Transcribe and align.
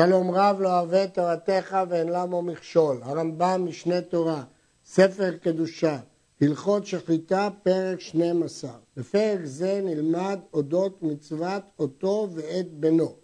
שלום 0.00 0.30
רב 0.30 0.60
לא 0.60 0.80
אוהב 0.80 1.06
תורתך 1.06 1.76
ואין 1.88 2.08
למו 2.08 2.42
מכשול. 2.42 3.00
הרמב"ם 3.02 3.66
משנה 3.66 4.00
תורה, 4.00 4.44
ספר 4.84 5.36
קדושה, 5.36 5.98
הלכות 6.40 6.86
שחיטה, 6.86 7.48
פרק 7.62 8.00
12. 8.00 8.70
בפרק 8.96 9.40
זה 9.44 9.80
נלמד 9.84 10.40
אודות 10.54 11.02
מצוות 11.02 11.62
אותו 11.78 12.28
ואת 12.34 12.72
בנו. 12.72 13.14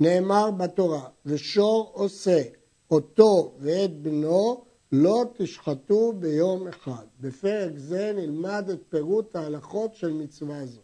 נאמר 0.00 0.50
בתורה, 0.50 1.08
ושור 1.26 1.90
עושה 1.94 2.42
אותו 2.90 3.54
ואת 3.58 4.02
בנו 4.02 4.64
לא 4.92 5.24
תשחטו 5.36 6.12
ביום 6.12 6.68
אחד. 6.68 7.04
בפרק 7.20 7.72
זה 7.76 8.12
נלמד 8.16 8.70
את 8.72 8.80
פירוט 8.88 9.36
ההלכות 9.36 9.94
של 9.94 10.12
מצווה 10.12 10.66
זו. 10.66 10.80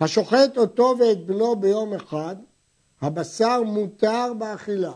השוחט 0.00 0.56
אותו 0.56 0.94
ואת 1.00 1.26
בנו 1.26 1.56
ביום 1.56 1.94
אחד, 1.94 2.36
הבשר 3.04 3.62
מותר 3.62 4.32
באכילה, 4.38 4.92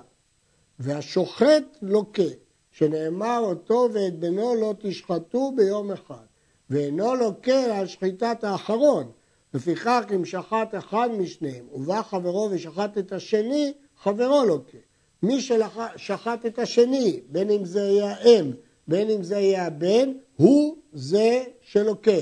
והשוחט 0.79 1.65
לוקה, 1.83 2.23
שנאמר 2.71 3.39
אותו 3.39 3.89
ואת 3.93 4.19
בנו 4.19 4.55
לא 4.55 4.75
תשחטו 4.81 5.53
ביום 5.57 5.93
אחד, 5.93 6.25
ואינו 6.71 7.15
לוקה 7.15 7.79
על 7.79 7.87
שחיטת 7.87 8.45
האחרון, 8.45 9.11
לפיכך 9.55 10.05
אם 10.15 10.25
שחט 10.25 10.75
אחד 10.79 11.09
משניהם 11.19 11.67
ובא 11.73 12.03
חברו 12.03 12.49
ושחט 12.53 12.99
את 12.99 13.13
השני, 13.13 13.73
חברו 14.03 14.45
לוקה. 14.45 14.79
מי 15.23 15.41
ששחט 15.41 16.47
את 16.47 16.59
השני, 16.59 17.21
בין 17.29 17.51
אם 17.51 17.65
זה 17.65 17.81
יהיה 17.81 18.13
האם, 18.13 18.53
בין 18.89 19.11
אם 19.11 19.23
זה 19.23 19.39
יהיה 19.39 19.67
הבן, 19.67 20.13
הוא 20.37 20.77
זה 20.93 21.45
שלוקה, 21.61 22.21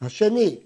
השני, 0.00 0.58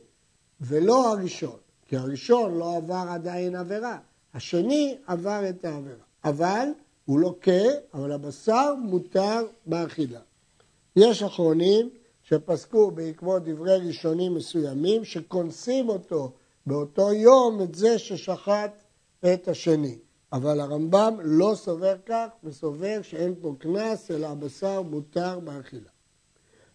ולא 0.60 1.12
הראשון, 1.12 1.58
כי 1.86 1.96
הראשון 1.96 2.58
לא 2.58 2.76
עבר 2.76 3.04
עדיין 3.08 3.56
עבירה, 3.56 3.98
השני 4.38 4.96
עבר 5.06 5.48
את 5.48 5.64
העבירה. 5.64 6.04
אבל 6.24 6.68
הוא 7.04 7.20
לוקה, 7.20 7.62
אבל 7.94 8.12
הבשר 8.12 8.74
מותר 8.74 9.46
באכילה. 9.66 10.20
יש 10.96 11.22
אחרונים 11.22 11.90
שפסקו 12.22 12.90
בעקבות 12.90 13.44
דברי 13.44 13.76
ראשונים 13.76 14.34
מסוימים, 14.34 15.04
שקונסים 15.04 15.88
אותו 15.88 16.32
באותו 16.66 17.12
יום 17.12 17.62
את 17.62 17.74
זה 17.74 17.98
ששחט 17.98 18.82
את 19.32 19.48
השני. 19.48 19.98
אבל 20.32 20.60
הרמב"ם 20.60 21.14
לא 21.20 21.52
סובר 21.54 21.96
כך, 22.06 22.26
וסובר 22.44 22.98
שאין 23.02 23.34
פה 23.40 23.54
קנס, 23.58 24.10
אלא 24.10 24.26
הבשר 24.26 24.82
מותר 24.82 25.38
באכילה. 25.40 25.90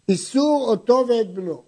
איסור 0.10 0.66
אותו 0.70 1.06
ואת 1.10 1.34
בנו, 1.34 1.64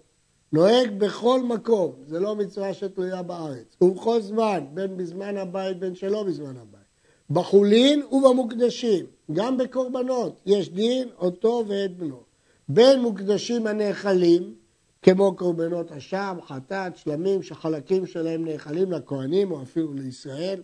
נוהג 0.56 0.98
בכל 0.98 1.42
מקום, 1.42 1.92
זה 2.06 2.20
לא 2.20 2.36
מצווה 2.36 2.74
שתלויה 2.74 3.22
בארץ, 3.22 3.76
ובכל 3.80 4.20
זמן, 4.20 4.64
בין 4.74 4.96
בזמן 4.96 5.36
הבית 5.36 5.78
בין 5.78 5.94
שלא 5.94 6.22
בזמן 6.22 6.56
הבית. 6.56 6.86
בחולין 7.30 8.02
ובמוקדשים, 8.12 9.06
גם 9.32 9.56
בקורבנות, 9.56 10.40
יש 10.46 10.70
דין 10.70 11.08
אותו 11.18 11.64
ואת 11.68 11.96
בנו. 11.96 12.22
בין 12.68 13.00
מוקדשים 13.00 13.66
הנאכלים, 13.66 14.54
כמו 15.02 15.36
קורבנות 15.36 15.92
אשם, 15.92 16.38
חטאת, 16.46 16.96
שלמים, 16.96 17.42
שחלקים 17.42 18.06
שלהם 18.06 18.44
נאכלים 18.44 18.92
לכהנים 18.92 19.52
או 19.52 19.62
אפילו 19.62 19.92
לישראל, 19.92 20.62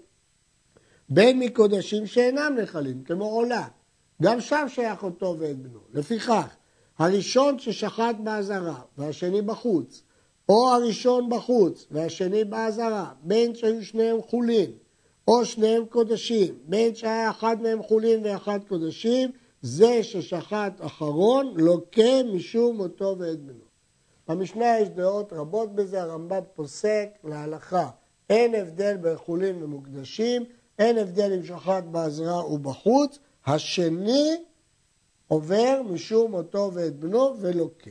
בין 1.09 1.39
מקודשים 1.39 2.07
שאינם 2.07 2.57
נחלים, 2.63 3.05
כמו 3.05 3.25
עולה. 3.25 3.69
גם 4.23 4.41
שם 4.41 4.67
שייך 4.69 5.03
אותו 5.03 5.37
ואת 5.39 5.59
בנו. 5.59 5.81
לפיכך, 5.93 6.57
הראשון 7.03 7.59
ששחט 7.59 8.17
באזהרה 8.19 8.81
והשני 8.99 9.43
בחוץ, 9.43 10.03
או 10.49 10.69
הראשון 10.69 11.31
בחוץ 11.31 11.87
והשני 11.91 12.45
באזהרה, 12.45 13.13
בין 13.23 13.55
שהיו 13.55 13.85
שניהם 13.85 14.23
חולין, 14.23 14.71
או 15.29 15.45
שניהם 15.45 15.85
קודשים, 15.85 16.55
בין 16.65 16.95
שהיה 16.95 17.31
אחד 17.31 17.63
מהם 17.63 17.83
חולין 17.83 18.21
ואחד 18.25 18.59
קודשים, 18.69 19.31
זה 19.63 20.03
ששחט 20.03 20.73
אחרון 20.81 21.55
לוקה 21.57 22.23
משום 22.35 22.77
מותו 22.77 23.17
ואת 23.19 23.41
בנו. 23.41 23.65
במשנה 24.29 24.79
יש 24.81 24.89
דעות 24.89 25.33
רבות 25.33 25.75
בזה, 25.75 26.03
הרמב"ם 26.03 26.43
פוסק 26.55 27.09
להלכה. 27.25 27.91
אין 28.31 28.55
הבדל 28.55 28.97
בין 28.97 29.17
חולין 29.17 29.63
ומוקדשים, 29.63 30.45
אין 30.79 30.99
הבדל 30.99 31.33
אם 31.33 31.45
שחט 31.45 31.85
בעזרה 31.85 32.53
ובחוץ, 32.53 33.19
השני 33.47 34.37
עובר 35.33 35.83
משום 35.91 36.35
אותו 36.35 36.71
ואת 36.75 36.97
בנו 36.97 37.35
ולוקה. 37.41 37.91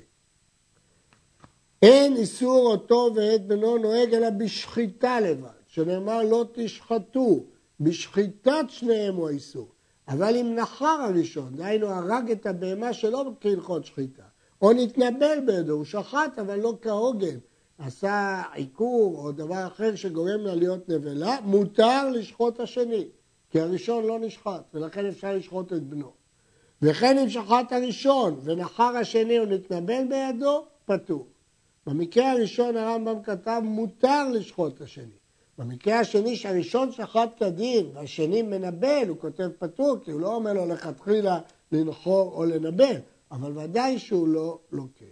אין 1.82 2.16
איסור 2.16 2.72
אותו 2.72 3.10
ואת 3.16 3.48
בנו 3.48 3.78
נוהג 3.78 4.14
אלא 4.14 4.30
בשחיטה 4.30 5.20
לבד, 5.20 5.50
שנאמר 5.68 6.22
לא 6.24 6.46
תשחטו, 6.54 7.46
בשחיטת 7.80 8.66
שניהם 8.68 9.16
הוא 9.16 9.30
האיסור. 9.30 9.72
אבל 10.08 10.36
אם 10.36 10.56
נחר 10.56 10.86
הראשון, 10.86 11.56
דהיינו 11.56 11.88
הרג 11.88 12.32
את 12.32 12.46
הבהמה 12.46 12.94
שלא 12.94 13.32
כהלכות 13.42 13.86
שחיטה, 13.86 14.24
או 14.62 14.74
נתנבל 14.74 15.40
בידו, 15.46 15.74
הוא 15.74 15.86
שחט 15.86 16.40
אבל 16.40 16.60
לא 16.60 16.78
כהוגן, 16.82 17.38
עשה 17.78 18.42
עיקור 18.54 19.18
או 19.18 19.32
דבר 19.32 19.68
אחר 19.68 19.96
שגורם 19.96 20.40
לה 20.40 20.56
להיות 20.56 20.90
נבלה, 20.90 21.38
מותר 21.44 22.10
לשחוט 22.10 22.60
השני, 22.60 23.08
כי 23.50 23.60
הראשון 23.60 24.06
לא 24.06 24.20
נשחט, 24.20 24.64
ולכן 24.74 25.06
אפשר 25.06 25.36
לשחוט 25.36 25.74
את 25.74 25.84
בנו. 25.84 26.21
וכן 26.82 27.18
אם 27.18 27.30
שחט 27.30 27.72
הראשון 27.72 28.40
ונחר 28.44 28.98
השני 28.98 29.40
או 29.40 29.46
נתנבל 29.46 30.04
בידו, 30.10 30.66
פטור. 30.86 31.28
במקרה 31.88 32.32
הראשון 32.32 32.78
הרמב"ם 32.78 33.24
כתב 33.24 33.62
מותר 33.64 34.30
לשחוט 34.30 34.76
את 34.76 34.82
השני. 34.82 35.22
במקרה 35.58 36.00
השני 36.00 36.36
שהראשון 36.36 36.92
שחט 36.92 37.30
כדין 37.38 37.86
והשני 37.94 38.42
מנבל, 38.42 39.06
הוא 39.08 39.18
כותב 39.18 39.50
פטור, 39.60 39.98
כי 40.04 40.12
הוא 40.12 40.22
לא 40.22 40.36
אומר 40.36 40.54
לו 40.54 40.66
לכתחילה 40.66 41.40
לנחור 41.72 42.34
או 42.34 42.46
לנבל, 42.46 42.96
אבל 43.32 43.58
ודאי 43.58 44.00
שהוא 44.00 44.28
לא 44.28 44.60
לוקח. 44.72 45.06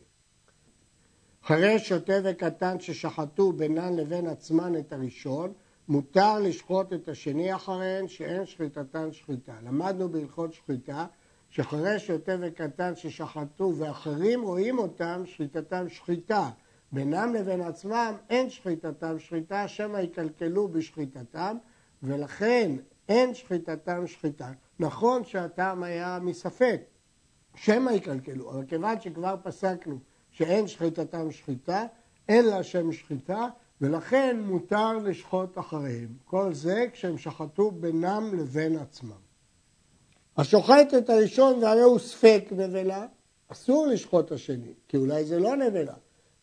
אחרי 1.46 1.80
שוטה 1.80 2.14
וקטן 2.24 2.80
ששחטו 2.80 3.52
בינן 3.52 3.96
לבין 3.96 4.28
עצמן 4.28 4.78
את 4.78 4.94
הראשון, 4.94 5.54
מותר 5.88 6.40
לשחוט 6.40 6.94
את 6.94 7.08
השני 7.08 7.56
אחריהן 7.56 8.08
שאין 8.08 8.46
שחיטתן 8.46 9.12
שחיטה. 9.12 9.54
למדנו 9.64 10.10
בהלכות 10.10 10.54
שחיטה 10.54 11.06
שאחרי 11.50 12.00
שוטה 12.00 12.36
וקטן 12.42 12.96
ששחטו 12.96 13.74
ואחרים 13.78 14.42
רואים 14.42 14.80
אותם, 14.80 15.24
שחיטתם 15.26 15.90
שחיטה. 15.90 16.50
בינם 16.92 17.34
לבין 17.34 17.62
עצמם 17.62 18.14
אין 18.30 18.50
שחיטתם 18.50 19.20
שחיטה, 19.20 19.68
שמא 19.68 19.98
יקלקלו 19.98 20.68
בשחיטתם, 20.68 21.58
ולכן 22.04 22.72
אין 23.10 23.34
שחיטתם 23.34 24.08
שחיטה. 24.08 24.52
נכון 24.80 25.24
שהטעם 25.24 25.84
היה 25.84 26.20
מספק, 26.22 26.82
שמא 27.56 27.92
יקלקלו, 27.92 28.52
אבל 28.52 28.66
כיוון 28.66 29.02
שכבר 29.02 29.36
פסקנו 29.44 30.00
שאין 30.32 30.68
שחיטתם 30.68 31.32
שחיטה, 31.32 31.86
אין 32.30 32.46
לה 32.46 32.64
שם 32.64 32.92
שחיטה, 32.92 33.48
ולכן 33.82 34.40
מותר 34.46 34.98
לשחוט 34.98 35.58
אחריהם. 35.58 36.14
כל 36.26 36.54
זה 36.54 36.86
כשהם 36.94 37.18
שחטו 37.18 37.72
בינם 37.72 38.32
לבין 38.34 38.78
עצמם. 38.78 39.29
השוחט 40.40 40.94
את 40.98 41.10
הראשון 41.10 41.64
והרי 41.64 41.82
הוא 41.82 42.00
ספק 42.00 42.44
נבלה, 42.52 43.06
אסור 43.48 43.88
לשחוט 43.88 44.32
השני, 44.32 44.74
כי 44.88 44.98
אולי 44.98 45.26
זה 45.26 45.40
לא 45.40 45.56
נבלה. 45.56 45.94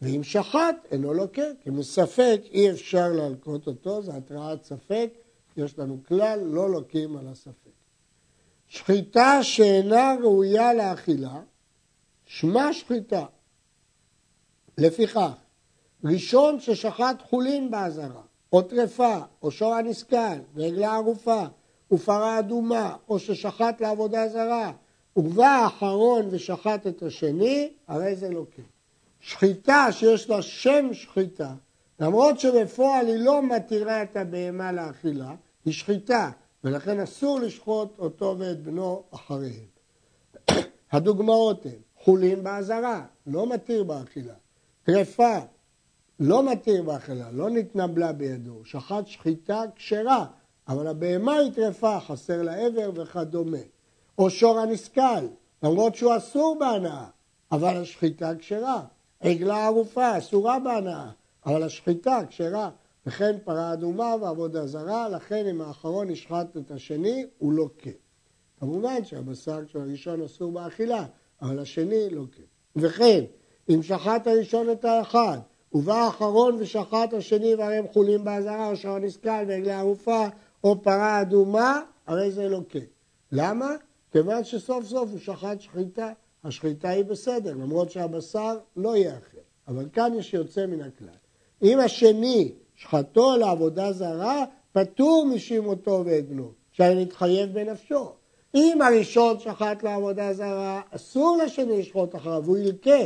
ואם 0.03 0.23
שחט, 0.23 0.77
אינו 0.91 1.15
לוקה, 1.15 1.43
כי 1.61 1.71
מספק 1.71 2.41
אי 2.51 2.71
אפשר 2.71 3.09
להלקות 3.09 3.67
אותו, 3.67 4.03
זה 4.03 4.15
התרעת 4.15 4.65
ספק, 4.65 5.11
יש 5.57 5.79
לנו 5.79 5.99
כלל, 6.09 6.41
לא 6.45 6.71
לוקים 6.71 7.17
על 7.17 7.29
הספק. 7.29 7.71
שחיטה 8.69 9.39
שאינה 9.43 10.15
ראויה 10.23 10.75
לאכילה, 10.75 11.41
שמה 12.27 12.73
שחיטה. 12.73 13.25
לפיכך, 14.79 15.31
ראשון 16.05 16.61
ששחט 16.61 17.23
חולין 17.23 17.71
באזהרה, 17.71 18.23
או 18.53 18.63
טרפה, 18.63 19.19
או 19.43 19.51
שור 19.51 19.75
הנסכל, 19.75 20.39
ועגלה 20.55 20.95
ערופה, 20.95 21.45
ופרה 21.93 22.39
אדומה, 22.39 22.97
או 23.09 23.19
ששחט 23.19 23.81
לעבודה 23.81 24.29
זרה, 24.29 24.73
ובא 25.17 25.47
האחרון 25.47 26.27
ושחט 26.31 26.87
את 26.87 27.03
השני, 27.03 27.71
הרי 27.89 28.17
זה 28.17 28.31
לוקח. 28.31 28.63
שחיטה 29.21 29.87
שיש 29.93 30.31
לה 30.31 30.43
שם 30.43 30.89
שחיטה, 30.93 31.55
למרות 32.01 32.41
שבפועל 32.41 33.07
היא 33.07 33.19
לא 33.19 33.43
מתירה 33.43 34.03
את 34.03 34.17
הבהמה 34.17 34.73
לאכילה, 34.73 35.35
היא 35.65 35.75
שחיטה, 35.75 36.31
ולכן 36.65 37.01
אסור 37.01 37.41
לשחוט 37.41 37.99
אותו 37.99 38.37
ואת 38.39 38.63
בנו 38.63 39.03
אחריהם. 39.11 39.67
הדוגמאות 40.93 41.67
הן 41.67 41.79
חולין 41.97 42.45
באזהרה, 42.45 43.05
לא 43.27 43.49
מתיר 43.49 43.85
באכילה. 43.85 44.35
טרפה, 44.83 45.39
לא 46.21 46.53
מתיר 46.53 46.83
באכילה, 46.83 47.31
לא 47.31 47.51
נתנבלה 47.51 48.13
בידו, 48.13 48.65
שחט 48.65 49.07
שחיטה 49.07 49.63
כשרה, 49.77 50.27
אבל 50.69 50.87
הבהמה 50.87 51.35
היא 51.35 51.53
טרפה, 51.53 52.01
חסר 52.01 52.43
לה 52.43 52.55
עבר 52.55 52.91
וכדומה. 52.95 53.59
או 54.19 54.31
שור 54.31 54.59
הנסכל, 54.59 55.27
למרות 55.63 55.95
שהוא 55.95 56.17
אסור 56.17 56.57
בהנאה, 56.61 57.05
אבל 57.53 57.77
השחיטה 57.77 58.33
כשרה. 58.39 58.83
עגלה 59.21 59.67
ערופה, 59.67 60.19
אסורה 60.19 60.59
בהנאה, 60.59 61.11
אבל 61.47 61.63
השחיטה 61.63 62.21
כשרה. 62.29 62.71
וכן 63.07 63.37
פרה 63.45 63.73
אדומה 63.73 64.15
ועבודה 64.21 64.67
זרה, 64.67 65.09
לכן 65.09 65.47
אם 65.47 65.61
האחרון 65.61 66.11
ישחט 66.11 66.57
את 66.57 66.71
השני, 66.71 67.27
הוא 67.39 67.53
לא 67.53 67.69
כן. 67.79 67.91
כמובן 68.61 69.05
שהבשר 69.05 69.59
של 69.73 69.81
הראשון 69.81 70.23
אסור 70.23 70.53
באכילה, 70.53 71.05
אבל 71.43 71.59
השני 71.59 72.11
לא 72.11 72.23
כן. 72.37 72.43
וכן, 72.77 73.25
אם 73.69 73.83
שחט 73.83 74.27
הראשון 74.27 74.71
את 74.71 74.85
האחד, 74.85 75.39
ובא 75.73 75.95
האחרון 75.95 76.57
ושחט 76.59 77.15
השני 77.17 77.55
והרי 77.55 77.77
הם 77.77 77.85
חולים 77.93 78.25
באזהרה, 78.25 78.71
או 78.71 78.77
שעון 78.77 79.05
נסכל 79.05 79.31
ועגלי 79.49 79.73
ערופה, 79.73 80.27
או 80.67 80.83
פרה 80.83 81.21
אדומה, 81.21 81.81
הרי 82.07 82.31
זה 82.31 82.49
לא 82.49 82.61
כן. 82.69 82.85
למה? 83.33 83.71
כיוון 84.13 84.45
שסוף 84.45 84.85
סוף 84.85 85.11
הוא 85.11 85.19
שחט 85.19 85.61
שחיטה, 85.61 86.13
השחיטה 86.45 86.89
היא 86.89 87.05
בסדר, 87.05 87.53
למרות 87.53 87.91
שהבשר 87.91 88.59
לא 88.77 88.97
יהיה 88.97 89.11
אחר. 89.11 89.39
אבל 89.69 89.89
כאן 89.93 90.13
יש 90.19 90.35
יוצא 90.35 90.67
מן 90.67 90.81
הכלל. 90.81 91.09
אם 91.63 91.79
השני 91.79 92.53
שחטו 92.75 93.37
לעבודה 93.37 93.93
זרה, 93.93 94.45
פטור 94.73 95.27
משימותו 95.35 96.03
ואת 96.07 96.29
בנו, 96.29 96.53
שהרי 96.73 97.03
נתחייב 97.05 97.53
בנפשו. 97.53 98.13
אם 98.55 98.83
הראשון 98.83 99.39
שחט 99.39 99.83
לעבודה 99.83 100.33
זרה, 100.33 100.81
אסור 100.91 101.39
לשני 101.45 101.81
לשחוט 101.81 102.15
אחריו, 102.15 102.45
הוא 102.47 102.59
ילקה. 102.59 103.01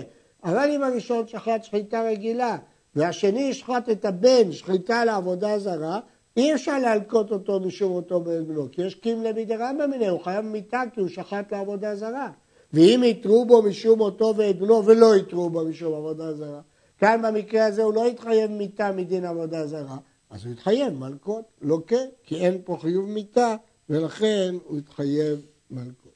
אבל 0.44 0.70
אם 0.74 0.82
הראשון 0.82 1.26
שחט 1.26 1.64
שחיטה 1.64 2.02
רגילה, 2.02 2.56
והשני 2.94 3.40
ישחט 3.40 3.88
את 3.90 4.04
הבן 4.04 4.52
שחיטה 4.52 5.04
לעבודה 5.04 5.58
זרה, 5.58 6.00
אי 6.36 6.54
אפשר 6.54 6.78
להלקות 6.78 7.32
אותו 7.32 7.60
משום 7.60 7.92
אותו 7.92 8.20
בן 8.20 8.46
בנו, 8.46 8.68
כי 8.72 8.82
יש 8.82 8.94
קימלה 8.94 9.32
בידי 9.32 9.56
רמב"ם 9.56 9.90
מיניה, 9.90 10.10
הוא 10.10 10.20
חייב 10.20 10.44
מיתה 10.44 10.82
כי 10.94 11.00
הוא 11.00 11.08
שחט 11.08 11.52
לעבודה 11.52 11.96
זרה. 11.96 12.30
ואם 12.72 13.02
יתרו 13.04 13.44
בו 13.46 13.62
משום 13.62 13.98
מותו 13.98 14.34
ואת 14.36 14.58
בנו 14.58 14.86
ולא 14.86 15.16
יתרו 15.16 15.50
בו 15.50 15.64
משום 15.64 15.94
עבודה 15.94 16.34
זרה, 16.34 16.60
כאן 16.98 17.22
במקרה 17.22 17.66
הזה 17.66 17.82
הוא 17.82 17.94
לא 17.94 18.08
יתחייב 18.08 18.50
מיתה 18.50 18.92
מדין 18.92 19.24
עבודה 19.24 19.66
זרה, 19.66 19.96
אז 20.30 20.44
הוא 20.44 20.52
יתחייב 20.52 20.94
מלקות, 20.94 21.44
לא 21.60 21.78
כן, 21.86 22.08
כי 22.22 22.36
אין 22.36 22.58
פה 22.64 22.76
חיוב 22.80 23.08
מיתה 23.08 23.56
ולכן 23.88 24.54
הוא 24.64 24.78
יתחייב 24.78 25.40
מלקות. 25.70 26.10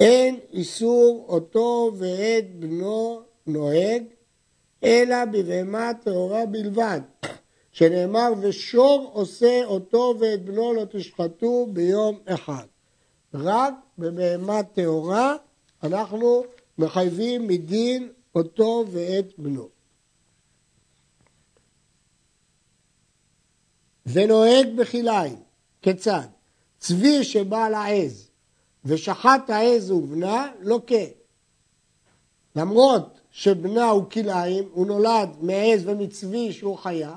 אין 0.00 0.40
איסור 0.52 1.24
אותו 1.28 1.92
ואת 1.98 2.58
בנו 2.58 3.22
נוהג, 3.46 4.02
אלא 4.84 5.24
בבהמה 5.24 5.90
טהורה 6.04 6.46
בלבד, 6.46 7.00
שנאמר 7.74 8.32
ושור 8.40 9.10
עושה 9.12 9.64
אותו 9.64 10.14
ואת 10.20 10.44
בנו 10.44 10.74
לא 10.74 10.84
תשחטו 10.90 11.66
ביום 11.72 12.18
אחד. 12.26 12.66
רק 13.34 13.74
בבהמה 13.98 14.62
טהורה 14.62 15.36
אנחנו 15.82 16.44
מחייבים 16.78 17.46
מדין 17.46 18.12
אותו 18.34 18.84
ואת 18.90 19.38
בנו. 19.38 19.68
ונוהג 24.06 24.76
בכליים, 24.76 25.36
כיצד? 25.82 26.26
צבי 26.78 27.24
שבא 27.24 27.68
לעז 27.68 28.30
ושחט 28.84 29.50
העז 29.50 29.90
ובנה, 29.90 30.52
לוקה. 30.60 31.04
למרות 32.56 33.20
שבנה 33.30 33.88
הוא 33.88 34.10
כליים, 34.10 34.68
הוא 34.72 34.86
נולד 34.86 35.28
מעז 35.40 35.88
ומצבי 35.88 36.52
שהוא 36.52 36.78
חיה, 36.78 37.16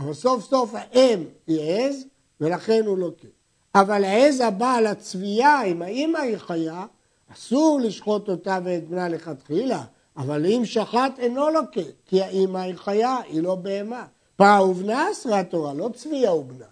אבל 0.00 0.12
סוף 0.12 0.44
סוף 0.44 0.70
האם 0.74 1.24
היא 1.46 1.60
עז 1.60 2.04
ולכן 2.40 2.82
הוא 2.86 2.98
לוקה. 2.98 3.26
לא 3.74 3.80
אבל 3.80 4.04
העז 4.04 4.40
הבאה 4.40 4.80
לצבייה, 4.80 5.62
אם 5.62 5.82
האימא 5.82 6.18
היא 6.18 6.36
חיה, 6.36 6.86
אסור 7.32 7.80
לשחוט 7.82 8.28
אותה 8.28 8.58
ואת 8.64 8.88
בנה 8.88 9.08
לכתחילה, 9.08 9.84
אבל 10.16 10.46
אם 10.46 10.62
שחט 10.64 11.18
אינו 11.18 11.50
לוקה, 11.50 11.80
כי 12.06 12.22
האימא 12.22 12.58
היא 12.58 12.74
חיה, 12.76 13.16
היא 13.26 13.42
לא 13.42 13.54
בהמה. 13.54 14.06
פרה 14.36 14.64
ובנה 14.64 15.10
אסרה 15.12 15.44
תורה, 15.44 15.74
לא 15.74 15.90
צבייה 15.94 16.34
ובנה. 16.34 16.66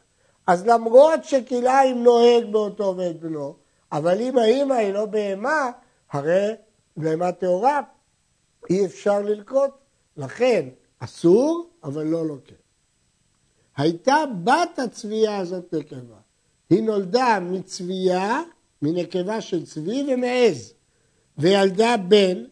אז 0.46 0.66
למרות 0.66 1.24
שכליים 1.24 2.04
נוהג 2.04 2.52
באותו 2.52 2.94
ואת 2.96 3.20
בנו, 3.20 3.54
אבל 3.92 4.20
אם 4.20 4.38
האימא 4.38 4.74
היא 4.74 4.92
לא 4.92 5.06
בהמה, 5.06 5.70
הרי 6.12 6.48
בהמה 6.96 7.32
טהורה, 7.32 7.80
אי 8.70 8.86
אפשר 8.86 9.20
ללקוט. 9.20 9.70
לכן 10.16 10.68
אסור, 10.98 11.70
אבל 11.84 12.06
לא 12.06 12.26
לוקה. 12.26 12.54
הייתה 13.78 14.16
בת 14.44 14.78
הצבייה 14.78 15.38
הזאת 15.38 15.74
נקבה. 15.74 16.16
היא 16.70 16.82
נולדה 16.82 17.38
מצבייה, 17.42 18.42
מנקבה 18.82 19.40
של 19.40 19.66
צבי 19.66 20.04
ומעז, 20.08 20.72
וילדה 21.38 21.96
בן, 21.96 22.44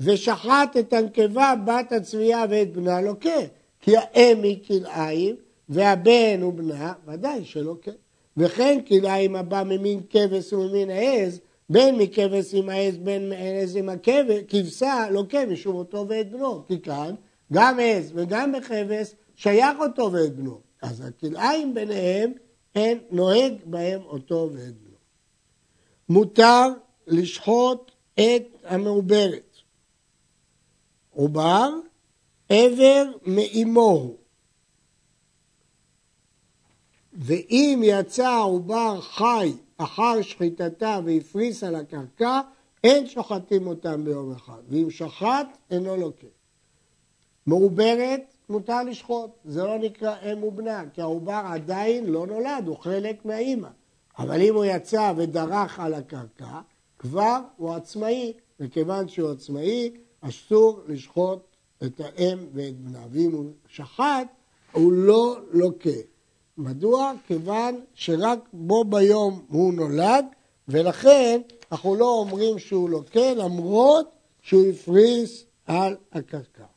ושחט 0.00 0.76
את 0.78 0.92
הנקבה 0.92 1.54
בת 1.66 1.92
הצבייה 1.92 2.44
ואת 2.50 2.72
בנה 2.72 3.00
לוקה, 3.00 3.40
כי 3.80 3.96
האם 3.96 4.42
היא 4.42 4.58
כלאיים 4.66 5.36
והבן 5.68 6.38
הוא 6.42 6.52
בנה, 6.52 6.92
ודאי 7.06 7.44
שלא 7.44 7.76
כן. 7.82 7.92
וכן 8.36 8.78
כלאיים 8.88 9.36
הבא 9.36 9.62
ממין 9.66 10.00
כבש 10.10 10.52
וממין 10.52 10.90
העז, 10.90 11.40
בין 11.70 11.98
מכבש 11.98 12.54
עם 12.54 12.68
העז, 12.68 12.96
בין 12.98 13.28
מעז 13.28 13.76
עם 13.76 13.88
הכבשה, 13.88 15.10
לוקה 15.10 15.46
משום 15.46 15.76
אותו 15.76 16.06
ואת 16.08 16.30
בנו. 16.30 16.66
כי 16.66 16.80
כאן 16.80 17.14
גם 17.52 17.78
עז 17.82 18.12
וגם 18.14 18.52
בכבש 18.52 19.14
שייך 19.36 19.78
אותו 19.80 20.12
ואת 20.12 20.36
בנו. 20.36 20.63
אז 20.84 21.00
הכלאיים 21.00 21.74
ביניהם, 21.74 22.32
אין 22.74 22.98
נוהג 23.10 23.52
בהם 23.64 24.02
אותו 24.02 24.50
ואת 24.52 24.74
בנו. 24.74 24.96
מותר 26.08 26.66
לשחוט 27.06 27.90
את 28.14 28.42
המעוברת. 28.64 29.56
עובר, 31.10 31.70
עבר 32.48 33.04
מאימו 33.26 34.14
ואם 37.12 37.80
יצא 37.84 38.28
העובר 38.28 39.00
חי 39.00 39.52
אחר 39.76 40.22
שחיטתה 40.22 41.00
והפריס 41.04 41.64
על 41.64 41.74
הקרקע, 41.74 42.40
אין 42.84 43.06
שוחטים 43.06 43.66
אותם 43.66 44.04
ביום 44.04 44.32
אחד. 44.32 44.62
ואם 44.68 44.90
שחט, 44.90 45.46
אינו 45.70 45.96
לוקח. 45.96 46.26
מעוברת, 47.46 48.33
מותר 48.54 48.82
לשחוט. 48.82 49.30
זה 49.44 49.62
לא 49.62 49.78
נקרא 49.78 50.14
אם 50.32 50.44
ובנה, 50.44 50.84
כי 50.92 51.00
העובר 51.00 51.42
עדיין 51.46 52.06
לא 52.06 52.26
נולד, 52.26 52.66
הוא 52.66 52.76
חלק 52.76 53.24
מהאימא. 53.24 53.68
אבל 54.18 54.42
אם 54.42 54.54
הוא 54.54 54.64
יצא 54.64 55.12
ודרך 55.16 55.80
על 55.80 55.94
הקרקע, 55.94 56.60
כבר 56.98 57.38
הוא 57.56 57.74
עצמאי, 57.74 58.32
וכיוון 58.60 59.08
שהוא 59.08 59.30
עצמאי, 59.30 59.90
אסור 60.20 60.80
לשחוט 60.86 61.38
את 61.84 62.00
האם 62.00 62.38
ואת 62.52 62.80
בנה. 62.80 63.06
ואם 63.10 63.32
הוא 63.32 63.44
שחט, 63.68 64.26
הוא 64.72 64.92
לא 64.92 65.36
לוקה. 65.50 66.00
מדוע? 66.58 67.12
כיוון 67.26 67.80
שרק 67.94 68.38
בו 68.52 68.84
ביום 68.84 69.44
הוא 69.48 69.74
נולד, 69.74 70.24
ולכן 70.68 71.40
אנחנו 71.72 71.94
לא 71.94 72.08
אומרים 72.18 72.58
שהוא 72.58 72.90
לוקה, 72.90 73.34
למרות 73.34 74.10
שהוא 74.42 74.66
הפריס 74.66 75.44
על 75.66 75.96
הקרקע. 76.12 76.73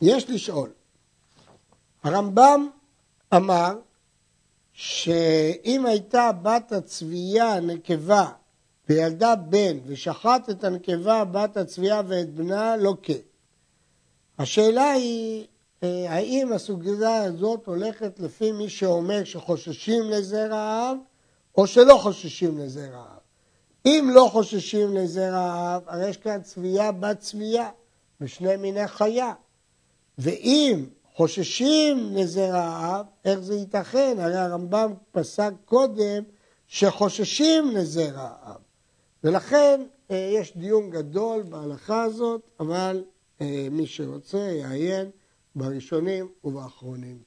יש 0.00 0.30
לשאול, 0.30 0.70
הרמב"ם 2.02 2.68
אמר 3.36 3.74
שאם 4.72 5.86
הייתה 5.86 6.30
בת 6.42 6.72
הצבייה 6.72 7.60
נקבה 7.60 8.26
וילדה 8.88 9.36
בן 9.36 9.78
ושחט 9.86 10.50
את 10.50 10.64
הנקבה 10.64 11.24
בת 11.24 11.56
הצבייה 11.56 12.02
ואת 12.06 12.34
בנה, 12.34 12.76
לא 12.76 12.94
כן. 13.02 13.14
השאלה 14.38 14.90
היא, 14.90 15.46
אה, 15.82 16.06
האם 16.08 16.52
הסוגיה 16.52 17.22
הזאת 17.22 17.66
הולכת 17.66 18.20
לפי 18.20 18.52
מי 18.52 18.68
שאומר 18.68 19.24
שחוששים 19.24 20.10
לזרע 20.10 20.58
האב, 20.58 20.96
או 21.58 21.66
שלא 21.66 21.94
חוששים 22.02 22.58
לזרע 22.58 22.96
האב? 22.96 23.20
אם 23.86 24.10
לא 24.12 24.28
חוששים 24.32 24.96
לזרע 24.96 25.38
האב, 25.38 25.82
הרי 25.86 26.08
יש 26.08 26.16
כאן 26.16 26.42
צבייה 26.42 26.92
בת 26.92 27.18
צבייה, 27.18 27.70
בשני 28.20 28.56
מיני 28.56 28.88
חיה. 28.88 29.32
ואם 30.20 30.84
חוששים 31.14 32.16
לזרע 32.16 32.60
האב, 32.60 33.06
איך 33.24 33.38
זה 33.38 33.54
ייתכן? 33.54 34.16
הרי 34.18 34.36
הרמב"ם 34.36 34.92
פסק 35.12 35.52
קודם 35.64 36.22
שחוששים 36.66 37.70
לזרע 37.70 38.30
האב. 38.40 38.60
ולכן 39.24 39.80
אה, 40.10 40.30
יש 40.34 40.56
דיון 40.56 40.90
גדול 40.90 41.42
בהלכה 41.42 42.02
הזאת, 42.02 42.40
אבל 42.60 43.04
אה, 43.40 43.66
מי 43.70 43.86
שרוצה 43.86 44.38
יעיין 44.38 45.10
בראשונים 45.54 46.28
ובאחרונים. 46.44 47.18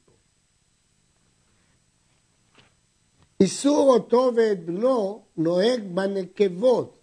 איסור 3.40 3.94
אותו 3.94 4.32
ואת 4.36 4.66
בנו 4.66 5.22
נוהג 5.38 5.84
בנקבות, 5.94 6.98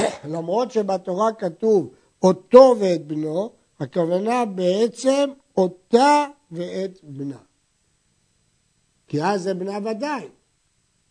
למרות 0.32 0.70
שבתורה 0.70 1.32
כתוב 1.32 1.94
אותו 2.22 2.76
ואת 2.80 3.06
בנו, 3.06 3.57
הכוונה 3.80 4.44
בעצם 4.44 5.30
אותה 5.56 6.26
ואת 6.50 6.98
בנה. 7.02 7.38
כי 9.08 9.22
אז 9.22 9.42
זה 9.42 9.54
בנה 9.54 9.78
ודאי. 9.90 10.28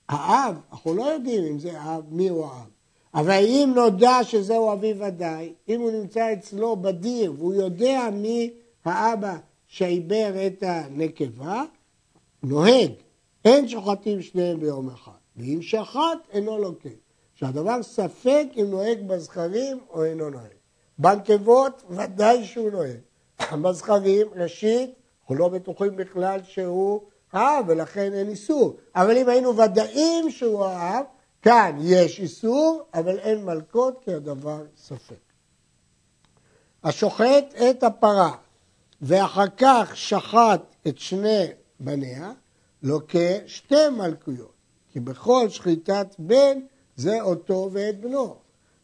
האב, 0.09 0.55
אנחנו 0.71 0.93
לא 0.93 1.03
יודעים 1.03 1.43
אם 1.43 1.59
זה 1.59 1.81
האב, 1.81 2.03
מי 2.09 2.29
הוא 2.29 2.45
האב. 2.45 2.67
אבל 3.13 3.43
אם 3.45 3.71
נודע 3.75 4.23
שזהו 4.23 4.73
אבי 4.73 4.93
ודאי, 4.93 5.53
אם 5.69 5.81
הוא 5.81 5.91
נמצא 5.91 6.33
אצלו 6.33 6.75
בדיר 6.75 7.33
והוא 7.37 7.53
יודע 7.53 8.09
מי 8.13 8.53
האבא 8.85 9.37
שעיבר 9.67 10.47
את 10.47 10.63
הנקבה, 10.63 11.63
נוהג. 12.43 12.91
אין 13.45 13.67
שוחטים 13.67 14.21
שניהם 14.21 14.59
ביום 14.59 14.89
אחד. 14.89 15.11
ואם 15.35 15.61
שחט, 15.61 16.17
אינו 16.31 16.57
לוקח. 16.57 16.89
שהדבר 17.35 17.83
ספק 17.83 18.45
אם 18.57 18.65
נוהג 18.69 19.07
בזכרים 19.07 19.79
או 19.89 20.03
אינו 20.03 20.29
נוהג. 20.29 20.56
בנקבות, 20.99 21.83
ודאי 21.89 22.45
שהוא 22.45 22.71
נוהג. 22.71 22.97
בזכרים, 23.61 24.27
ראשית, 24.41 24.93
אנחנו 25.21 25.35
לא 25.35 25.49
בטוחים 25.49 25.95
בכלל 25.95 26.39
שהוא 26.43 27.01
האב, 27.33 27.65
ולכן 27.67 28.13
אין 28.13 28.29
איסור. 28.29 28.77
אבל 28.95 29.17
אם 29.17 29.29
היינו 29.29 29.57
ודאים 29.57 30.31
שהוא 30.31 30.65
האב, 30.65 31.05
כאן 31.41 31.77
יש 31.81 32.19
איסור, 32.19 32.81
אבל 32.93 33.19
אין 33.19 33.45
מלקות 33.45 34.01
כי 34.03 34.13
הדבר 34.13 34.63
ספק. 34.77 35.15
השוחט 36.83 37.53
את 37.69 37.83
הפרה 37.83 38.35
ואחר 39.01 39.47
כך 39.57 39.91
שחט 39.93 40.61
את 40.87 40.97
שני 40.97 41.45
בניה, 41.79 42.31
לוקה 42.83 43.47
שתי 43.47 43.89
מלכויות, 43.97 44.53
כי 44.91 44.99
בכל 44.99 45.49
שחיטת 45.49 46.15
בן 46.19 46.59
זה 46.95 47.21
אותו 47.21 47.69
ואת 47.71 48.01
בנו. 48.01 48.35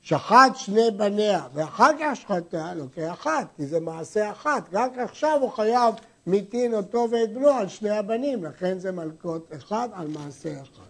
שחט 0.04 0.56
שני 0.56 0.92
בניה 0.98 1.42
ואחר 1.54 1.92
כך 2.00 2.16
שחטה, 2.16 2.74
לוקה 2.74 3.12
אחת, 3.12 3.48
כי 3.56 3.66
זה 3.66 3.80
מעשה 3.80 4.32
אחת. 4.32 4.70
רק 4.74 4.98
עכשיו 4.98 5.38
הוא 5.42 5.50
חייב 5.50 5.96
מיתין 6.28 6.74
אותו 6.74 7.08
ואת 7.12 7.34
בנו 7.34 7.50
על 7.50 7.68
שני 7.68 7.90
הבנים, 7.90 8.44
לכן 8.44 8.80
זה 8.80 8.92
מלכות 8.92 9.52
אחד 9.56 9.90
על 9.94 10.08
מעשה 10.08 10.54
אחד. 10.62 10.84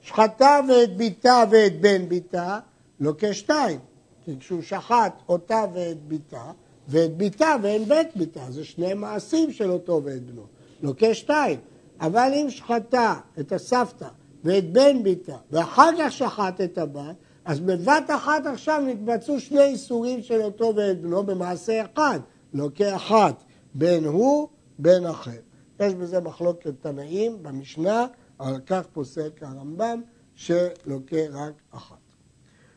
שחטה 0.00 0.60
ואת 0.68 0.96
ביתה 0.96 1.44
ואת 1.50 1.80
בן 1.80 2.08
ביתה, 2.08 2.58
לוקה 3.00 3.34
שתיים. 3.34 3.78
כי 4.24 4.38
כשהוא 4.40 4.62
שחט 4.62 5.22
אותה 5.28 5.64
ואת 5.74 6.02
ביתה, 6.02 6.50
ואת 6.88 7.16
ביתה 7.16 7.54
ואין 7.62 7.84
בית 7.84 8.16
ביתה, 8.16 8.50
זה 8.50 8.64
שני 8.64 8.94
מעשים 8.94 9.52
של 9.52 9.70
אותו 9.70 10.00
ואת 10.04 10.26
בנו. 10.26 10.46
לוקה 10.82 11.14
שתיים. 11.14 11.58
אבל 12.00 12.30
אם 12.34 12.50
שחטה 12.50 13.14
את 13.40 13.52
הסבתא 13.52 14.08
ואת 14.44 14.72
בן 14.72 15.02
ביתה, 15.02 15.36
ואחר 15.50 15.90
כך 15.98 16.12
שחט 16.12 16.60
את 16.60 16.78
הבת, 16.78 17.16
אז 17.44 17.60
בבת 17.60 18.10
אחת 18.16 18.46
עכשיו 18.46 18.82
נתבצעו 18.86 19.40
שני 19.40 19.62
איסורים 19.62 20.22
של 20.22 20.42
אותו 20.42 20.72
ואת 20.76 21.00
בנו 21.00 21.22
במעשה 21.22 21.84
אחד, 21.84 22.20
לוקה 22.54 22.96
אחת, 22.96 23.42
בין 23.74 24.04
הוא, 24.04 24.48
בין 24.78 25.06
אחר. 25.06 25.40
יש 25.80 25.94
בזה 25.94 26.20
מחלוקת 26.20 26.72
תנאים 26.80 27.42
במשנה, 27.42 28.06
על 28.38 28.60
כך 28.66 28.86
פוסק 28.92 29.42
הרמב"ם 29.42 30.02
שלוקה 30.34 31.16
רק 31.32 31.52
אחת. 31.70 31.96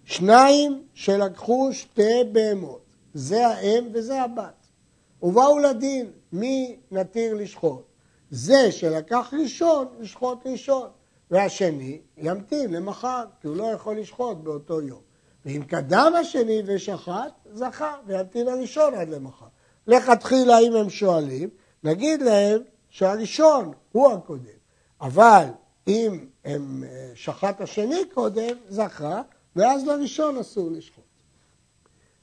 שניים 0.05 0.83
שלקחו 0.93 1.69
שתי 1.73 2.23
בהמות, 2.31 2.81
זה 3.13 3.47
האם 3.47 3.87
וזה 3.93 4.21
הבת. 4.21 4.67
ובאו 5.23 5.59
לדין, 5.59 6.11
מי 6.31 6.75
נתיר 6.91 7.33
לשחוט? 7.33 7.83
זה 8.31 8.71
שלקח 8.71 9.33
ראשון, 9.43 9.87
לשחוט 9.99 10.47
ראשון, 10.47 10.87
והשני 11.33 12.01
ימתין 12.17 12.73
למחר, 12.73 13.23
כי 13.41 13.47
הוא 13.47 13.55
לא 13.55 13.63
יכול 13.63 13.97
לשחוט 13.97 14.37
באותו 14.37 14.81
יום. 14.81 14.99
ואם 15.45 15.63
קדם 15.67 16.13
השני 16.19 16.61
ושחט, 16.65 17.33
זכה, 17.51 17.93
וימתין 18.07 18.47
הראשון 18.47 18.93
עד 18.93 19.09
למחר. 19.09 19.45
לכתחילה, 19.87 20.59
אם 20.59 20.75
הם 20.75 20.89
שואלים, 20.89 21.49
נגיד 21.83 22.21
להם 22.21 22.61
שהראשון 22.89 23.71
הוא 23.91 24.11
הקודם. 24.11 24.59
אבל 25.01 25.45
אם 25.87 26.25
הם 26.45 26.83
אה, 26.83 27.11
שחט 27.15 27.61
השני 27.61 28.05
קודם, 28.13 28.55
זכה, 28.69 29.21
ואז 29.55 29.87
לראשון 29.87 30.37
אסור 30.37 30.71
לשחוט. 30.71 31.03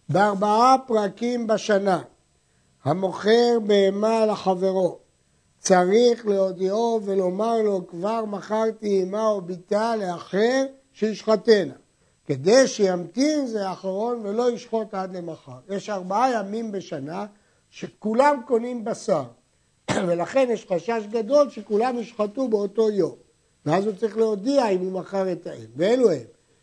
בארבעה 0.08 0.76
פרקים 0.86 1.46
בשנה, 1.46 2.02
המוכר 2.84 3.58
בהמה 3.66 4.26
לחברו, 4.26 4.98
צריך 5.60 6.26
להודיעו 6.26 7.00
ולומר 7.04 7.62
לו 7.62 7.86
כבר 7.86 8.24
מכרתי 8.24 9.02
אמה 9.02 9.26
או 9.26 9.40
בתה 9.40 9.96
לאחר 9.96 10.64
שישחטנה. 10.92 11.74
כדי 12.26 12.66
שימתין 12.66 13.46
זה 13.46 13.68
האחרון 13.68 14.20
ולא 14.26 14.50
ישחוט 14.50 14.94
עד 14.94 15.16
למחר. 15.16 15.58
יש 15.68 15.90
ארבעה 15.90 16.32
ימים 16.32 16.72
בשנה 16.72 17.26
שכולם 17.70 18.40
קונים 18.46 18.84
בשר, 18.84 19.22
ולכן 20.08 20.48
יש 20.50 20.66
חשש 20.72 21.02
גדול 21.10 21.50
שכולם 21.50 21.98
ישחטו 21.98 22.48
באותו 22.48 22.90
יום. 22.90 23.14
ואז 23.66 23.86
הוא 23.86 23.94
צריך 23.94 24.16
להודיע 24.16 24.68
אם 24.68 24.80
הוא 24.80 24.92
מכר 24.92 25.32
את 25.32 25.46
האם. 25.46 25.66
ואלו 25.76 26.10
הם, 26.10 26.22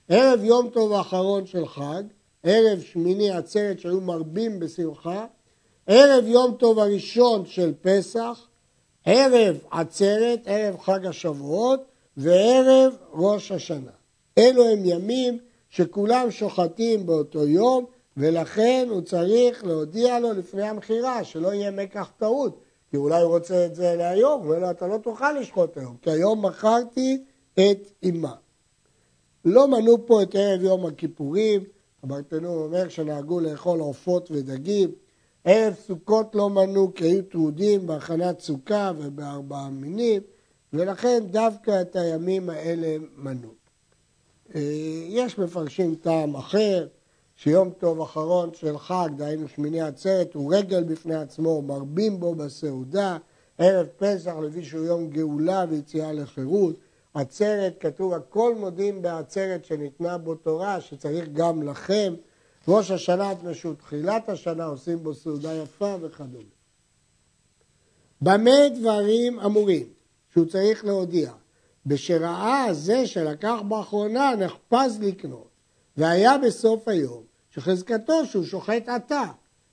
ערב 0.09 0.43
יום 0.43 0.69
טוב 0.69 0.93
האחרון 0.93 1.45
של 1.45 1.67
חג, 1.67 2.03
ערב 2.43 2.79
שמיני 2.81 3.31
עצרת 3.31 3.79
שהיו 3.79 4.01
מרבים 4.01 4.59
בשמחה, 4.59 5.25
ערב 5.87 6.27
יום 6.27 6.55
טוב 6.59 6.79
הראשון 6.79 7.45
של 7.45 7.73
פסח, 7.81 8.46
ערב 9.09 9.57
עצרת, 9.71 10.39
ערב 10.45 10.77
חג 10.79 11.05
השבועות 11.05 11.85
וערב 12.17 12.93
ראש 13.13 13.51
השנה. 13.51 13.91
אלו 14.37 14.67
הם 14.67 14.85
ימים 14.85 15.37
שכולם 15.69 16.31
שוחטים 16.31 17.05
באותו 17.05 17.47
יום 17.47 17.85
ולכן 18.17 18.87
הוא 18.89 19.01
צריך 19.01 19.65
להודיע 19.65 20.19
לו 20.19 20.33
לפני 20.33 20.67
המכירה, 20.67 21.23
שלא 21.23 21.53
יהיה 21.53 21.71
מקח 21.71 22.11
טעות, 22.17 22.59
כי 22.91 22.97
אולי 22.97 23.21
הוא 23.21 23.33
רוצה 23.33 23.65
את 23.65 23.75
זה 23.75 23.95
להיום, 23.95 24.41
הוא 24.41 24.49
אומר 24.49 24.59
לו, 24.59 24.71
אתה 24.71 24.87
לא 24.87 24.97
תוכל 24.97 25.31
לשחוט 25.31 25.77
היום, 25.77 25.97
כי 26.01 26.11
היום 26.11 26.45
מכרתי 26.45 27.23
את 27.53 27.91
אמה. 28.09 28.35
לא 29.45 29.67
מנו 29.67 30.05
פה 30.05 30.23
את 30.23 30.35
ערב 30.35 30.63
יום 30.63 30.85
הכיפורים, 30.85 31.63
הברטנור 32.03 32.55
אומר 32.55 32.89
שנהגו 32.89 33.39
לאכול 33.39 33.79
עופות 33.79 34.31
ודגים, 34.31 34.91
ערב 35.49 35.73
סוכות 35.87 36.35
לא 36.35 36.49
מנו 36.49 36.93
כי 36.93 37.05
היו 37.05 37.23
טרודים 37.23 37.87
בהכנת 37.87 38.39
סוכה 38.39 38.91
ובארבעה 38.97 39.69
מינים, 39.69 40.21
ולכן 40.73 41.23
דווקא 41.31 41.81
את 41.81 41.95
הימים 41.95 42.49
האלה 42.49 42.97
מנו. 43.15 43.53
אה, 44.55 44.61
יש 45.07 45.39
מפרשים 45.39 45.95
טעם 45.95 46.35
אחר, 46.35 46.87
שיום 47.35 47.69
טוב 47.69 48.01
אחרון 48.01 48.49
של 48.53 48.77
חג, 48.77 49.09
דהיינו 49.17 49.47
שמיני 49.47 49.81
עצרת, 49.81 50.33
הוא 50.33 50.55
רגל 50.55 50.83
בפני 50.83 51.15
עצמו, 51.15 51.61
מרבים 51.61 52.19
בו 52.19 52.35
בסעודה, 52.35 53.17
ערב 53.57 53.87
פסח 53.97 54.33
לפי 54.43 54.65
שהוא 54.65 54.85
יום 54.85 55.09
גאולה 55.09 55.65
ויציאה 55.69 56.11
לחירות, 56.11 56.75
עצרת, 57.13 57.77
כתוב 57.79 58.13
הכל 58.13 58.55
מודים 58.55 59.01
בעצרת 59.01 59.65
שניתנה 59.65 60.17
בו 60.17 60.35
תורה, 60.35 60.81
שצריך 60.81 61.29
גם 61.33 61.63
לכם, 61.63 62.13
ראש 62.67 62.91
השנה 62.91 63.35
תמשו 63.35 63.73
תחילת 63.73 64.29
השנה, 64.29 64.65
עושים 64.65 65.03
בו 65.03 65.13
סעודה 65.13 65.53
יפה 65.53 65.95
וכדומה. 66.01 66.43
במה 68.21 68.69
דברים 68.75 69.39
אמורים? 69.39 69.87
שהוא 70.33 70.45
צריך 70.45 70.85
להודיע? 70.85 71.31
בשראה 71.85 72.67
זה 72.71 73.07
שלקח 73.07 73.59
באחרונה 73.67 74.35
נחפז 74.35 74.99
לקנות. 75.01 75.47
והיה 75.97 76.37
בסוף 76.37 76.87
היום 76.87 77.23
שחזקתו 77.49 78.25
שהוא 78.25 78.43
שוחט 78.43 78.89
עתה. 78.89 79.23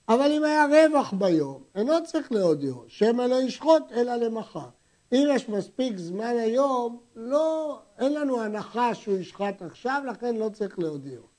אבל 0.09 0.33
אם 0.33 0.45
היה 0.45 0.67
רווח 0.67 1.13
ביום 1.13 1.63
אינו 1.75 1.93
צריך 2.05 2.33
להודיעו. 2.33 2.85
שמא 2.89 3.23
לא 3.23 3.43
ישחוט 3.43 3.83
אלא 3.93 4.17
למחר. 4.17 4.69
אם 5.13 5.27
יש 5.31 5.49
מספיק 5.49 5.99
זמן 5.99 6.37
היום 6.37 7.01
לא, 7.17 7.79
אין 7.99 8.15
לנו 8.15 8.41
הנחה 8.41 8.95
שהוא 8.95 9.17
ישחט 9.17 9.63
עכשיו 9.63 10.03
לכן 10.11 10.37
לא 10.37 10.49
צריך 10.49 10.79
להודיעו 10.79 11.34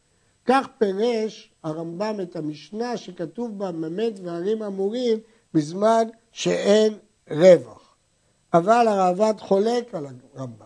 כך 0.46 0.68
פירש 0.78 1.52
הרמב"ם 1.64 2.16
את 2.22 2.36
המשנה 2.36 2.98
שכתוב 2.98 3.58
בה 3.58 3.72
ממה 3.72 4.10
דברים 4.10 4.64
אמורים 4.64 5.20
בזמן 5.54 6.04
שאין 6.32 6.98
רווח. 7.32 7.96
אבל 8.54 8.88
הרעב"ד 8.88 9.40
חולק 9.40 9.96
על 9.96 10.06
הרמב"ם. 10.06 10.66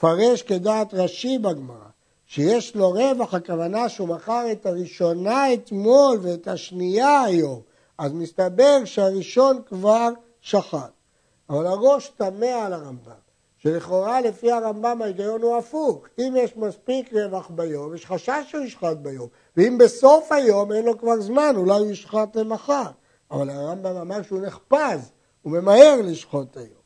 פרש 0.00 0.42
כדעת 0.42 0.94
רש"י 0.94 1.38
בגמרא, 1.38 1.88
שיש 2.26 2.76
לו 2.76 2.90
רווח, 2.90 3.34
הכוונה 3.34 3.88
שהוא 3.88 4.08
מכר 4.08 4.52
את 4.52 4.66
הראשונה 4.66 5.54
אתמול 5.54 6.18
ואת 6.22 6.48
השנייה 6.48 7.22
היום. 7.22 7.60
אז 7.98 8.12
מסתבר 8.12 8.84
שהראשון 8.84 9.62
כבר 9.66 10.08
שחט. 10.40 10.90
אבל 11.50 11.66
הראש 11.66 12.08
טמא 12.08 12.46
על 12.46 12.72
הרמב"ם. 12.72 13.23
שלכאורה 13.64 14.20
לפי 14.20 14.52
הרמב"ם 14.52 15.02
ההיגיון 15.02 15.42
הוא 15.42 15.56
הפוך. 15.56 16.04
אם 16.18 16.34
יש 16.36 16.56
מספיק 16.56 17.12
רווח 17.12 17.50
ביום, 17.50 17.94
יש 17.94 18.06
חשש 18.06 18.42
שהוא 18.48 18.64
ישחט 18.64 18.96
ביום. 18.96 19.28
ואם 19.56 19.78
בסוף 19.78 20.32
היום 20.32 20.72
אין 20.72 20.84
לו 20.84 20.98
כבר 20.98 21.20
זמן, 21.20 21.52
אולי 21.56 21.78
הוא 21.78 21.90
ישחט 21.90 22.36
למחר. 22.36 22.90
אבל 23.30 23.50
הרמב"ם 23.50 23.96
אמר 23.96 24.22
שהוא 24.22 24.40
נחפז, 24.40 25.10
הוא 25.42 25.52
ממהר 25.52 26.00
לשחוט 26.04 26.56
היום. 26.56 26.84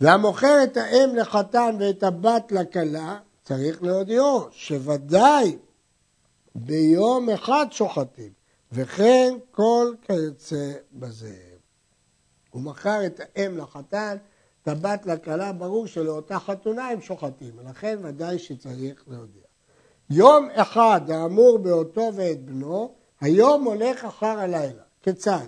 והמוכר 0.00 0.64
את 0.64 0.76
האם 0.76 1.16
לחתן 1.16 1.76
ואת 1.80 2.02
הבת 2.02 2.52
לכלה, 2.52 3.18
צריך 3.44 3.82
להודיעו 3.82 4.48
שוודאי 4.50 5.58
ביום 6.54 7.30
אחד 7.30 7.66
שוחטים, 7.70 8.32
וכן 8.72 9.34
כל 9.50 9.94
כיוצא 10.02 10.72
בזה. 10.92 11.36
הוא 12.50 12.62
מכר 12.62 13.06
את 13.06 13.20
האם 13.20 13.58
לחתן 13.58 14.16
טבעת 14.68 15.06
לכלה, 15.06 15.52
ברור 15.52 15.86
שלאותה 15.86 16.38
חתונה 16.38 16.88
הם 16.88 17.00
שוחטים, 17.00 17.50
ולכן 17.56 17.98
ודאי 18.02 18.38
שצריך 18.38 19.04
להודיע. 19.08 19.42
יום 20.10 20.48
אחד 20.54 21.00
האמור 21.10 21.58
באותו 21.58 22.10
ואת 22.14 22.44
בנו, 22.44 22.94
היום 23.20 23.64
הולך 23.64 24.04
אחר 24.04 24.38
הלילה. 24.38 24.82
כיצד? 25.02 25.46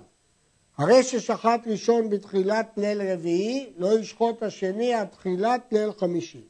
הרי 0.79 1.03
ששחט 1.03 1.61
ראשון 1.67 2.11
בתחילת 2.11 2.67
ליל 2.77 3.13
רביעי, 3.13 3.73
לא 3.77 3.99
ישחוט 3.99 4.43
השני 4.43 4.95
עד 4.95 5.09
תחילת 5.09 5.73
ליל 5.73 5.93
חמישי. 5.93 6.49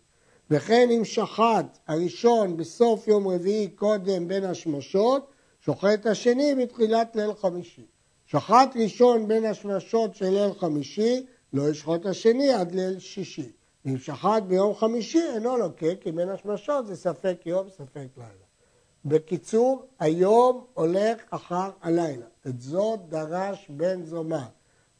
וכן 0.50 0.88
אם 0.90 1.04
שחט 1.04 1.78
הראשון 1.88 2.56
בסוף 2.56 3.08
יום 3.08 3.28
רביעי 3.28 3.68
קודם 3.68 4.28
בין 4.28 4.44
השמשות, 4.44 5.30
שוחט 5.60 6.06
השני 6.06 6.54
בתחילת 6.54 7.16
ליל 7.16 7.34
חמישי. 7.34 7.86
שחט 8.26 8.76
ראשון 8.82 9.28
בין 9.28 9.44
השמשות 9.44 10.14
של 10.14 10.28
ליל 10.28 10.52
חמישי, 10.52 11.26
לא 11.52 11.70
ישחוט 11.70 12.06
השני 12.06 12.52
עד 12.52 12.72
ליל 12.72 12.98
שישי. 12.98 13.52
אם 13.86 13.98
שחט 13.98 14.42
ביום 14.42 14.74
חמישי 14.74 15.22
אינו 15.34 15.56
לוקה, 15.56 15.94
כי 16.00 16.12
בין 16.12 16.28
השמשות 16.28 16.86
זה 16.86 16.96
ספק 16.96 17.36
יום, 17.46 17.68
ספק 17.70 18.06
לילה. 18.16 18.50
בקיצור, 19.04 19.86
היום 19.98 20.64
הולך 20.74 21.20
אחר 21.30 21.70
הלילה. 21.82 22.26
את 22.46 22.60
זאת 22.60 23.00
דרש 23.08 23.66
בן 23.68 24.04
זומא. 24.04 24.42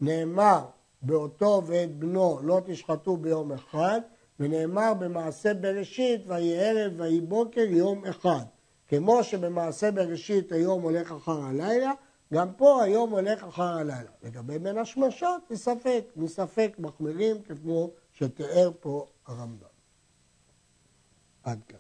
נאמר 0.01 0.65
באותו 1.03 1.63
ואת 1.67 1.99
בנו 1.99 2.39
לא 2.43 2.61
תשחטו 2.67 3.17
ביום 3.17 3.53
אחד, 3.53 4.01
ונאמר 4.41 4.95
במעשה 4.95 5.55
בראשית, 5.55 6.21
ויהי 6.27 6.59
ערב 6.59 6.93
ויהי 6.97 7.21
בוקר 7.21 7.61
יום 7.61 8.07
אחד. 8.07 8.45
כמו 8.89 9.25
שבמעשה 9.25 9.91
בראשית 9.91 10.53
היום 10.53 10.83
הולך 10.83 11.13
אחר 11.13 11.43
הלילה, 11.43 11.93
גם 12.33 12.55
פה 12.55 12.83
היום 12.83 13.11
הולך 13.11 13.45
אחר 13.45 13.63
הלילה. 13.63 14.11
לגבי 14.23 14.59
בין 14.59 14.79
השמשות, 14.79 15.51
מספק, 15.51 16.05
מספק 16.17 16.77
מחמירים 16.79 17.43
כמו 17.43 17.91
שתיאר 18.13 18.71
פה 18.81 19.07
הרמב"ם. 19.27 19.67
עד 21.43 21.61
כאן. 21.69 21.79